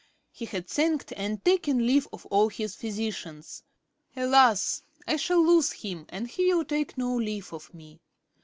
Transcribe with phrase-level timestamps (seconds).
[0.31, 3.61] He had thanked and taken leave of all his physicians.
[4.15, 4.81] Alas!
[5.07, 7.99] I shall lose him, and he will take no leave of me.